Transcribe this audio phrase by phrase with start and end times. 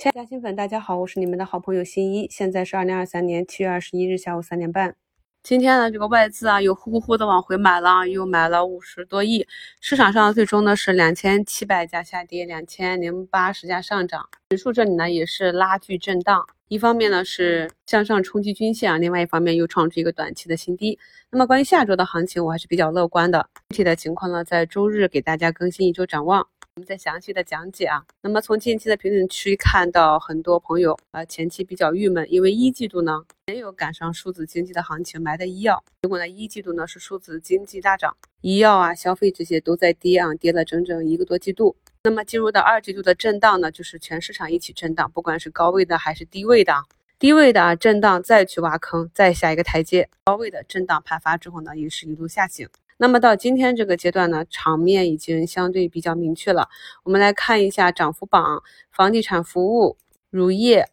[0.00, 2.26] 亲爱的嘉兴粉，大家好，我是你们的好朋友新一。
[2.30, 4.96] 现在是二零二三年七月二十一日下午三点半。
[5.42, 9.46] 今天呢，这个外资啊又呼呼呼的往回买了，又买了五十多亿。
[9.78, 14.26] 市场上最终呢是两千七百家下跌，两千零八十家上涨。
[14.48, 20.98] 指数这里呢也是拉锯震荡，一方面呢是向上冲击均线啊，另外一方面又创出一个短期的新低。
[21.28, 23.46] 那么关于下周的行情，我还是比较乐观的。
[23.68, 26.48] 具体的情况呢，在周日给大家更新一周展望。
[26.76, 28.04] 我们再详细的讲解啊。
[28.22, 35.82] 那么从近期的评论区看到，很多朋友啊前期比较郁闷，因为一季度呢没有赶上数字经济的行情，埋的医药。
[36.02, 41.76] 结果呢一季度呢是数字经济大涨，医药啊消费这些都在跌啊，跌了整整一个多季度。
[42.04, 46.72] 那么进入到二季度的震荡呢，就是全市场一起震荡，不管是高位的还是低位的，
[47.18, 52.68] 低位的啊震荡再去挖坑，再下一个台阶；高位的震荡盘发之后呢，也是一路下行。
[53.02, 56.68] 那么到今天这个阶段呢，场面已经相对比较明确了。
[57.02, 59.96] 我们来看一下涨幅榜：房地产服务、
[60.28, 60.86] 乳业、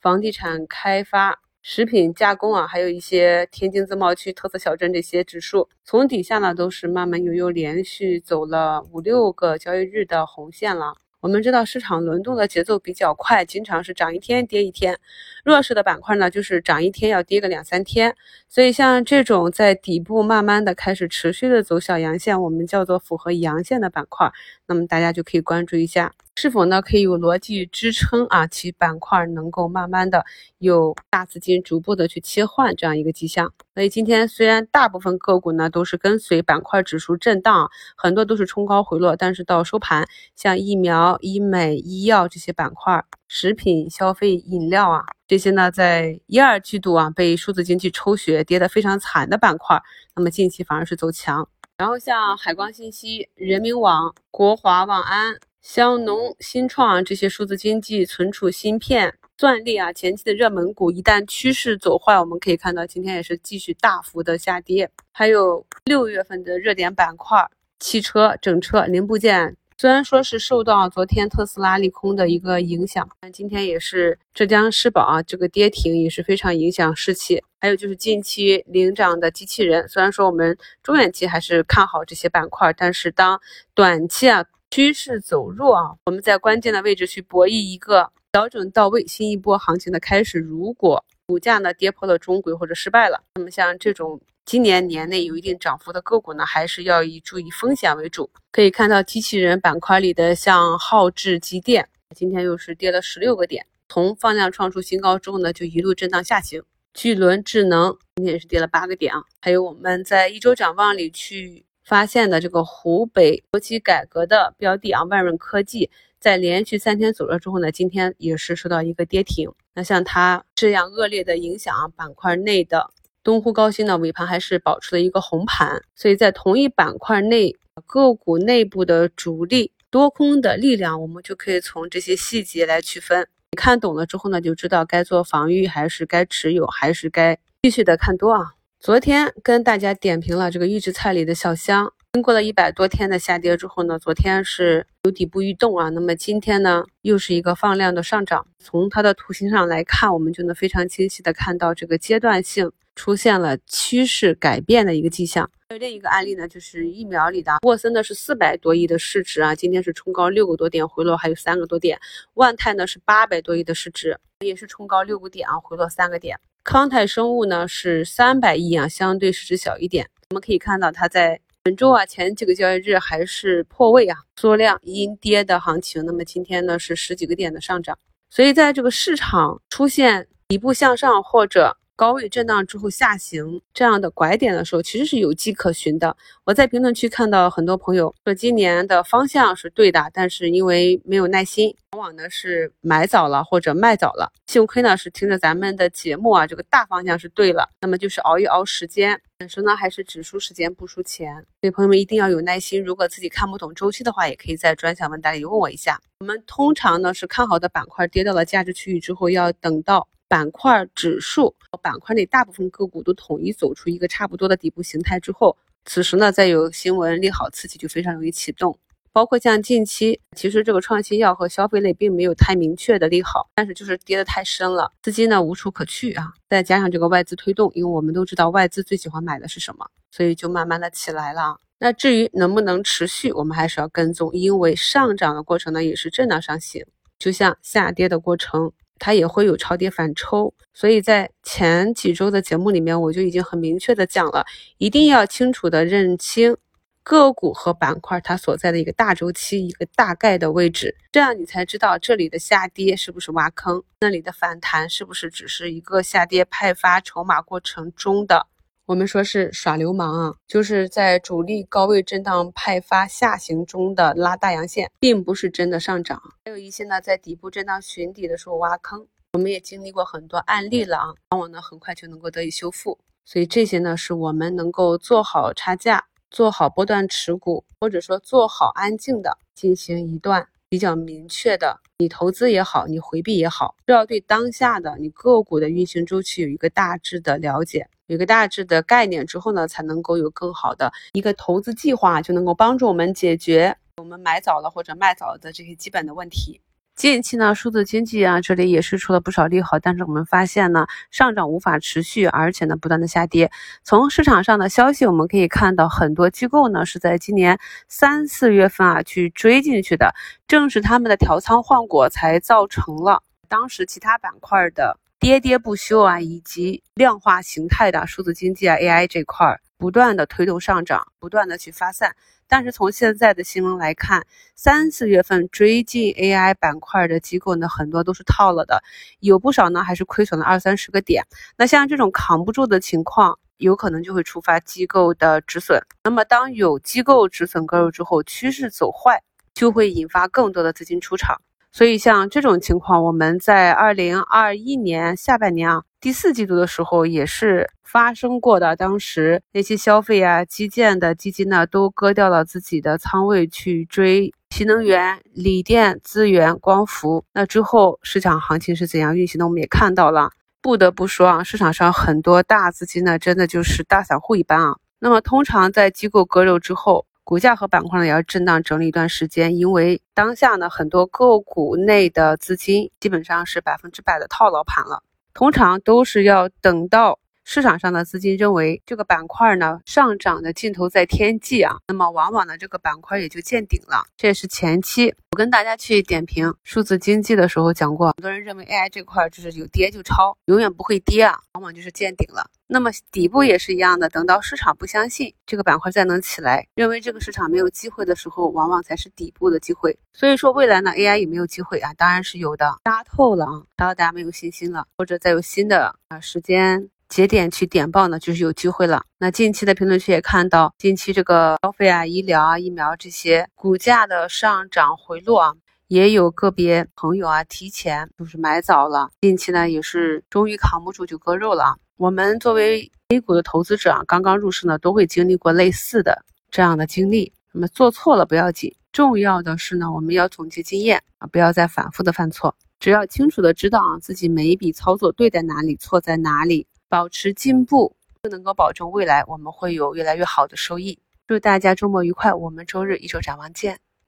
[0.00, 10.96] 房地产开发、食品加工啊，还有一些天津自贸区特色小镇这些指数，从底下呢都是慢慢悠悠连续走了五六个交易日的红线了。
[11.26, 14.96] 我们知道市场轮动的节奏比较快，经常是涨一天跌一天。
[15.42, 18.14] 弱势的板块呢，就是涨一天要跌个两三天。
[18.48, 24.30] 所以像这种在底部慢慢的开始持续的走小阳线，我们叫做符合阳线的板块，
[24.68, 26.12] 那么大家就可以关注一下。
[26.38, 28.46] 是否呢可以有逻辑支撑啊？
[28.46, 30.22] 其板块能够慢慢的
[30.58, 33.50] 有大资金逐步的去切换这样一个迹象。
[33.74, 49.82] 所以今天虽然大部分个股呢都是跟随板块指数震荡，很多都是冲高回落，但是到收盘，像疫苗、医美、医药这些板块，食品、消费、饮料啊这些呢，在一二季度啊被数字经济抽血跌得非常惨的板块，
[50.14, 51.48] 那么近期反而是走强。
[51.78, 55.38] 然后像海光信息、人民网、国华网安。
[55.68, 64.88] 香农、新创这些数字经济、存储芯片、算力啊，前期的热门股，一旦趋势走坏，我们可以看到今天也是继续大幅的下跌。
[65.10, 67.44] 还有六月份的热点板块，
[67.80, 77.42] 汽车、整车、零部件，虽然说是受到昨天特斯拉利空的一个影响，但今天也是浙江世宝啊这个跌停也是非常影响士气。
[77.60, 83.40] 还有就是近期领涨的机器人，虽然说我们中远期还是看好这些板块，但是当
[83.74, 84.44] 短期啊。
[84.70, 90.38] 趋势走弱啊，我们在关键的位置去博弈一个调整到位、新一波行情的开始。
[90.38, 98.30] 如果股价呢跌破了中轨或者失败了，那么像这种今年年内有一定涨幅的个股呢，还是要以注意风险为主。
[98.52, 106.62] 可以看到机器人板块里的像浩智机电，今天又是跌了十六个点，从放量创出新高之后呢，就一路震荡下行。
[106.92, 111.65] 巨轮智能今天也是跌了八个点啊，还有我们在一周展望里去。
[111.86, 115.88] 发现的这个湖北国企改革的标的啊，万润科技
[116.18, 119.48] 在连续三天走了之后呢，今天也是受到一个跌停。
[119.72, 122.90] 那像它这样恶劣的影响啊，板块内的
[123.22, 125.80] 东湖高新呢，尾盘还是保持了一个红盘。
[125.94, 127.54] 所以在同一板块内
[127.84, 133.28] 个股内部的主力多空的力量，我们就可以从这些细节来区分。
[133.52, 138.55] 你看懂了之后呢，就知道该做防御还是该持有，还是该继续的看多啊。
[138.78, 148.46] 昨天跟大家点评了这个预制菜里的小香，经过了一百多天的下跌之后呢，昨天是有底部异动啊，那么今天呢又是一个放量的上涨。
[148.58, 155.50] 从它的图形上来看，我们就能非常清晰的看到这个阶段性出现了趋势改变的一个迹象。
[155.68, 161.98] 还有另一个案例呢，就是疫苗里的沃森呢是四百多亿的市值啊，今天是冲高六个多点，回落还有三个多点。
[162.34, 166.38] 万泰呢是八百多亿的市值，也是冲高六个点啊，回落三个点。
[166.66, 170.04] 康泰生物呢是三百亿啊，相对市值小一点。
[170.30, 176.04] 我们可以看到，它在本周啊前几个交易日还是破位啊，缩量阴跌的行情。
[176.04, 177.96] 那么今天呢是十几个点的上涨，
[178.30, 181.76] 所以在这个市场出现底部向上或者。
[181.96, 186.14] 高位震荡之后下行这样的拐点的时候，其实是有迹可循的。
[186.44, 194.30] 我在评论区看到很多朋友说今年的方向是对的，但是因为没有耐心，往往呢是买早了或者卖早了。
[194.46, 201.34] 幸亏呢是听着咱们的节目啊，这个大方向是对了，那么就是熬一熬时间，本身呢还是只输时间不输钱。
[201.62, 202.84] 所以朋友们一定要有耐心。
[202.84, 205.98] 如果自己看不懂周期的话，也可以在专享问答里问我一下。
[206.20, 210.06] 我们通常呢是看好的板块跌到了价值区域之后，要等到。
[210.28, 218.78] 板块指数板块内大部分个股都统一走出一个差不多的底部形态之后，此时呢再有新闻利好刺激，就非常容易启动。
[219.12, 226.34] 包括像近期，其实这个创新药和消费类并没有太明确的利好，但是就是跌得太深了，资金呢无处可去啊。
[226.50, 231.58] 再加上这个外资推动，因为我们都知道外资最喜欢买的是什么，所以就慢慢的起来了。
[231.78, 236.84] 那至于能不能持续，我们还是要跟踪，因为上涨的过程呢也是震荡上行。
[237.18, 240.52] 就像下跌的过程，它也会有超跌反抽。
[240.74, 244.44] 所以在前几周的节目里面，我就已经很明确的讲了，
[244.78, 246.56] 一定要清楚的认清。
[247.02, 258.48] 个股和板块它所在的一个大周期，一个大概的位置，这样你才知道这里的下跌是不是挖坑，那里的反弹是不是只是一个下跌派发筹码过程中的，
[258.86, 266.22] 我们说是耍流氓啊，就是在主力高位震荡派发下行中的拉大阳线，并不是真的上涨。
[266.44, 276.06] 还有一些呢，在底部震荡寻底的时候挖坑，我们也经历过很多案例了啊，往往呢很快就能够得以修复，所以这些呢是我们能够做好差价。
[276.28, 296.60] 做好波段持股，或者说做好安静的进行一段比较明确的，你投资也好，你回避也好，都要对当下的你个股的运行周期有一个大致的了解，有一个大致的概念之后呢，才能够有更好的一个投资计划，就能够帮助我们解决我们买早了或者卖早了的这些基本的问题。
[296.94, 303.50] 近期呢，数字经济啊，这里也是出了不少利好，但是我们发现呢，上涨无法持续，而且呢，不断的下跌。
[303.82, 310.14] 从市场上的消息，我们可以看到，很多机构呢是在今年三四月份啊去追进去的，
[310.48, 322.14] 正是他们的调仓换股，才造成了当时其他板块的跌跌不休啊，以及量化形态的数字经济啊 AI 这块儿不断的推动上涨，不断的去发散。
[322.48, 324.24] 但是从现在的新闻来看，
[324.54, 328.82] 三四月份追进 AI 板块的机构呢，很多都是套了的，
[329.18, 331.24] 有不少呢还是亏损了二三十个点。
[331.56, 335.80] 那像这种扛不住的情况，有可能就会触发机构的止损。
[336.04, 339.20] 那么当有机构止损割肉之后，趋势走坏，
[339.54, 341.40] 就会引发更多的资金出场。
[341.76, 348.74] 所以像这种情况，我们在二零二一年下半年啊第四季度的时候也是发生过的。
[348.76, 357.22] 当时那些消费啊、基建的基金呢，都割掉了自己的仓位去追新能源、锂电、资源、光伏。
[357.34, 359.46] 那之后市场行情是怎样运行的？
[359.46, 360.30] 我们也看到了。
[360.62, 364.76] 不得不说啊，市场上很多大资金呢，真的就是大散户一般啊。
[364.98, 375.02] 那么通常在机构割肉之后，股价和板块呢也要震荡整理一段时间，因为当下呢很多个股内的资金基本上是百分之百的套牢盘了，
[375.34, 377.18] 通常都是要等到。
[377.48, 384.04] 市场上的资金认为这个板块呢上涨的劲头在天际啊，那么往往呢这个板块也就见顶了。
[384.16, 392.50] 这也是前期我跟大家去点评数字经济的时候讲过，很多人认为 AI 这块就是有跌就抄，永远不会跌啊，往往就是见顶了。
[392.66, 399.96] 那么底部也是一样的，等到市场不相信这个板块再能起来，认为这个市场没有机会的时候，往往才是底部的机会。
[400.12, 401.94] 所以说未来呢 AI 有没有机会啊？
[401.94, 406.90] 当然是有的，扎透了啊，扎到大家没有信心了，或者再有新的啊时间。
[407.08, 409.02] 节点去点爆呢，就是有机会了。
[409.18, 415.52] 那近期的评论区也看到，近期这个消费啊、医疗啊、疫苗这些股价的上涨回落啊，
[415.88, 419.10] 也有个别朋友啊提前就是买早了。
[419.20, 421.76] 近期呢也是终于扛不住就割肉了。
[421.96, 427.32] 我们作为 A 股的投资者啊，刚刚入市呢，都会经历过类似的这样的经历。
[427.52, 432.54] 那么做错了不要紧，重要的是呢，我们要总结经验啊，不要再反复的犯错。
[432.78, 436.66] 只要清楚的知道啊自己每一笔操作对在哪里，错在哪里。
[436.88, 440.98] 保持进步，就能够保证未来我们会有越来越好的收益。
[441.26, 443.78] 祝大家周末愉快，我们周日一周展望见。